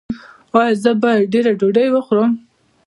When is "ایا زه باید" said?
0.59-1.29